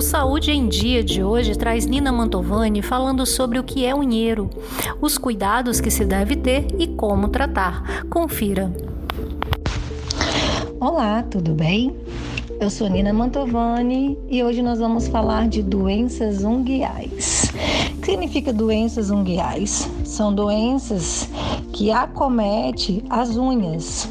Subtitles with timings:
[0.00, 4.48] O Saúde em Dia de hoje traz Nina Mantovani falando sobre o que é unheiro,
[4.98, 8.06] os cuidados que se deve ter e como tratar.
[8.06, 8.72] Confira.
[10.80, 11.94] Olá, tudo bem?
[12.58, 17.52] Eu sou Nina Mantovani e hoje nós vamos falar de doenças unguiais.
[17.94, 19.86] O que significa doenças unguiais?
[20.06, 21.28] São doenças
[21.74, 24.08] que acometem as unhas,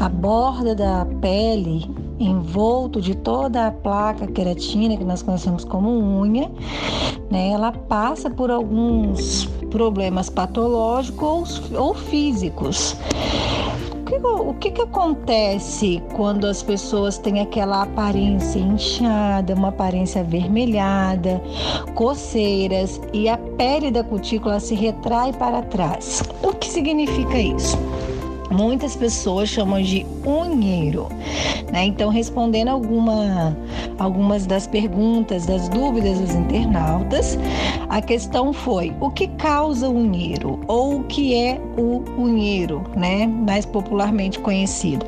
[0.00, 6.50] a borda da pele envolto de toda a placa queratina que nós conhecemos como unha,
[7.30, 12.96] né, ela passa por alguns problemas patológicos ou, ou físicos.
[14.00, 20.20] O que, o que, que acontece quando as pessoas têm aquela aparência inchada, uma aparência
[20.20, 21.40] avermelhada,
[21.94, 26.22] coceiras e a pele da cutícula se retrai para trás?
[26.42, 27.78] O que significa isso?
[28.50, 31.08] Muitas pessoas chamam de unheiro.
[31.72, 31.84] Né?
[31.84, 33.56] Então, respondendo alguma,
[33.98, 37.38] algumas das perguntas, das dúvidas dos internautas,
[37.88, 40.60] a questão foi: o que causa unheiro?
[40.66, 43.26] Ou o que é o unheiro, né?
[43.26, 45.06] mais popularmente conhecido?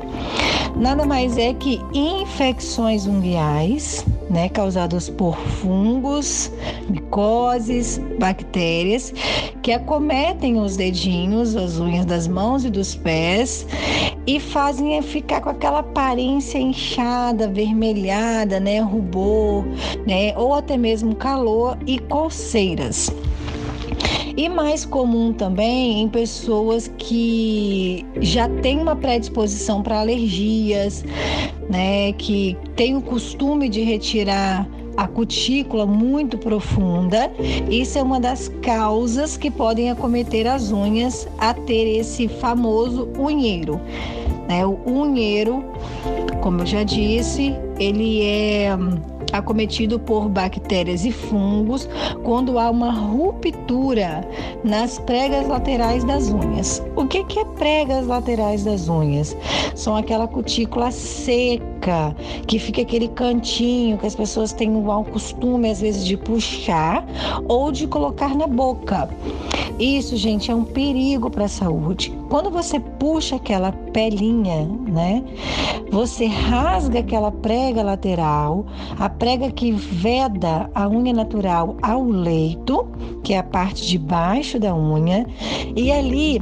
[0.75, 6.51] Nada mais é que infecções unguiais né, causados por fungos,
[6.89, 9.13] micoses, bactérias
[9.61, 13.65] que acometem os dedinhos, as unhas das mãos e dos pés
[14.25, 19.63] e fazem ficar com aquela aparência inchada, vermelhada, né, rubor,
[20.07, 23.11] né, ou até mesmo calor e coceiras.
[24.35, 31.05] E mais comum também em pessoas que já têm uma predisposição para alergias,
[31.69, 37.31] né, que têm o costume de retirar a cutícula muito profunda.
[37.69, 43.79] Isso é uma das causas que podem acometer as unhas a ter esse famoso unheiro.
[44.47, 44.65] Né?
[44.65, 45.63] O unheiro,
[46.41, 48.77] como eu já disse, ele é
[49.33, 51.89] acometido por bactérias e fungos
[52.23, 54.25] quando há uma ruptura
[54.63, 56.81] nas pregas laterais das unhas.
[56.95, 59.35] O que, que é pregas laterais das unhas?
[59.75, 62.15] São aquela cutícula seca,
[62.47, 67.05] que fica aquele cantinho que as pessoas têm o costume às vezes de puxar
[67.47, 69.09] ou de colocar na boca.
[69.79, 72.15] Isso, gente, é um perigo para a saúde.
[72.29, 75.23] Quando você puxa aquela pelinha, né?
[75.91, 78.65] Você rasga aquela prega lateral,
[78.99, 82.85] a prega que veda a unha natural ao leito,
[83.23, 85.25] que é a parte de baixo da unha,
[85.77, 86.41] e ali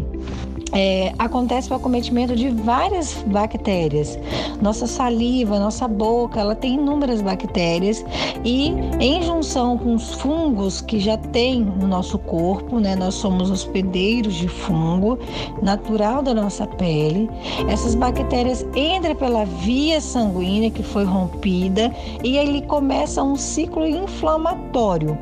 [0.73, 4.17] é, acontece o acometimento de várias bactérias.
[4.61, 8.05] Nossa saliva, nossa boca, ela tem inúmeras bactérias
[8.43, 12.95] e em junção com os fungos que já tem no nosso corpo, né?
[12.95, 15.19] Nós somos hospedeiros de fungo
[15.61, 17.29] natural da nossa pele.
[17.69, 21.93] Essas bactérias entram pela via sanguínea que foi rompida
[22.23, 25.17] e aí começa um ciclo inflamatório,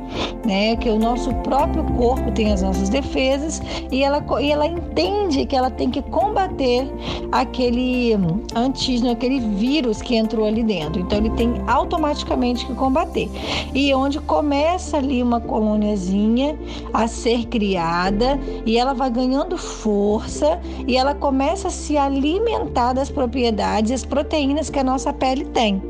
[0.45, 0.75] né?
[0.75, 3.61] Que o nosso próprio corpo tem as nossas defesas
[3.91, 6.91] e ela, e ela entende que ela tem que combater
[7.31, 8.13] aquele
[8.55, 11.01] antígeno, aquele vírus que entrou ali dentro.
[11.01, 13.29] Então ele tem automaticamente que combater.
[13.73, 16.57] E onde começa ali uma colôniazinha
[16.93, 23.09] a ser criada e ela vai ganhando força e ela começa a se alimentar das
[23.09, 25.81] propriedades, as proteínas que a nossa pele tem.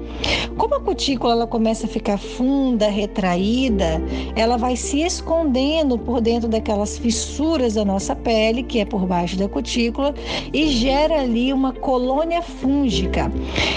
[0.57, 4.01] Como a cutícula ela começa a ficar funda, retraída,
[4.35, 9.37] ela vai se escondendo por dentro daquelas fissuras da nossa pele, que é por baixo
[9.39, 10.13] da cutícula
[10.53, 13.31] e gera ali uma colônia fúngica.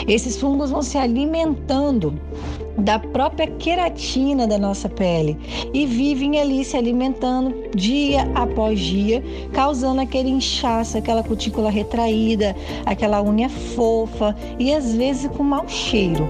[0.07, 2.21] Esses fungos vão se alimentando
[2.77, 5.39] da própria queratina da nossa pele
[5.73, 9.23] e vivem ali se alimentando dia após dia,
[9.53, 12.55] causando aquele inchaço, aquela cutícula retraída,
[12.87, 16.29] aquela unha fofa e às vezes com mau cheiro.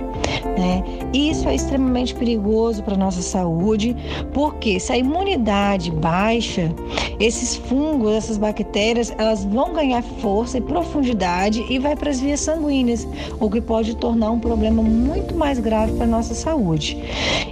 [0.58, 0.82] Né?
[1.12, 3.96] Isso é extremamente perigoso para a nossa saúde,
[4.32, 6.72] porque se a imunidade baixa,
[7.20, 12.40] esses fungos, essas bactérias, elas vão ganhar força e profundidade e vai para as vias
[12.40, 13.06] sanguíneas,
[13.38, 16.98] o que pode tornar um problema muito mais grave para a nossa saúde.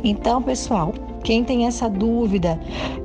[0.02, 2.58] Então, pessoal, quem tem essa dúvida,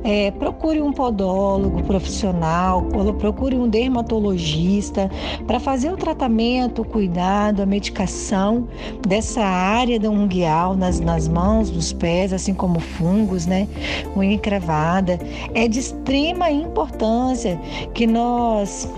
[0.04, 2.84] é, procure um podólogo profissional,
[3.20, 5.10] procure um dermatologista
[5.46, 8.68] para fazer o tratamento, o cuidado, a medicação
[9.06, 13.68] dessa área da unguial nas, nas mãos, nos pés, assim como fungos, né?
[14.16, 15.20] Unha encravada.
[15.54, 17.60] É de extrema importância
[17.94, 18.90] que nós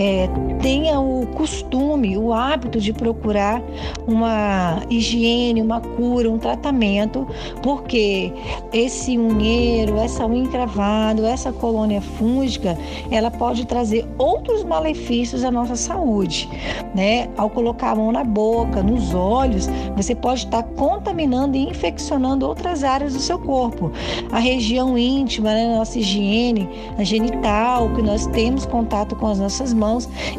[0.00, 0.30] é,
[0.62, 3.62] tenha o costume, o hábito de procurar
[4.06, 7.26] uma higiene, uma cura, um tratamento,
[7.62, 8.32] porque
[8.72, 12.78] esse unheiro, essa unha encravada, essa colônia fúngica,
[13.10, 16.48] ela pode trazer outros malefícios à nossa saúde,
[16.94, 17.28] né?
[17.36, 22.84] Ao colocar a mão na boca, nos olhos, você pode estar contaminando e infeccionando outras
[22.84, 23.92] áreas do seu corpo.
[24.32, 25.76] A região íntima, né?
[25.76, 26.66] nossa higiene,
[26.96, 29.89] a genital, que nós temos contato com as nossas mãos,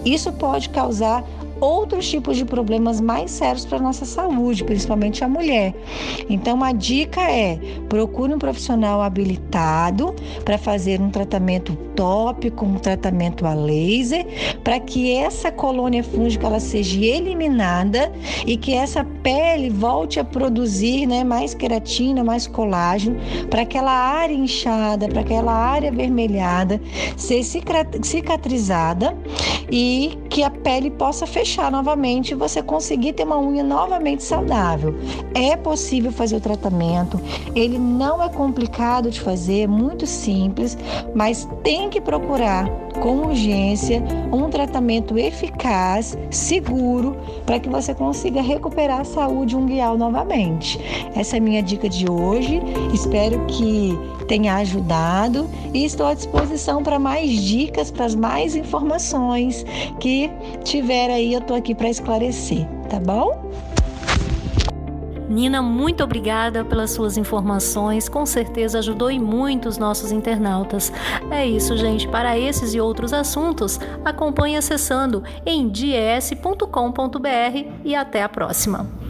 [0.06, 1.24] isso pode causar
[1.62, 5.75] outros tipos de problemas mais sérios para a nossa saúde, principalmente a mulher.
[6.28, 10.13] Então, a dica é: procure um profissional habilitado
[10.44, 14.25] para fazer um tratamento tópico, um tratamento a laser,
[14.63, 18.12] para que essa colônia fúngica ela seja eliminada
[18.48, 23.19] e que essa pele volte a produzir né, mais queratina, mais colágeno,
[23.50, 26.81] para aquela área inchada, para aquela área avermelhada
[27.16, 29.16] ser cicatrizada
[29.72, 34.95] e que a pele possa fechar novamente e você conseguir ter uma unha novamente saudável.
[35.33, 37.19] É possível fazer o tratamento,
[37.56, 40.77] ele não é complicado de fazer, é muito simples,
[41.13, 42.69] mas tem que procurar
[43.01, 50.80] com urgência um tratamento eficaz, seguro, para que você consiga recuperar a saúde unguial novamente.
[51.15, 52.62] Essa é a minha dica de hoje.
[52.94, 53.98] Espero que
[54.31, 59.66] tenha ajudado e estou à disposição para mais dicas, para mais informações
[60.00, 60.31] que
[60.63, 63.51] tiver aí, eu estou aqui para esclarecer, tá bom?
[65.28, 68.07] Nina, muito obrigada pelas suas informações.
[68.07, 70.94] Com certeza ajudou e muito os nossos internautas.
[71.30, 72.07] É isso, gente.
[72.07, 76.66] Para esses e outros assuntos, acompanhe acessando em dies.com.br
[77.84, 79.00] e até a próxima.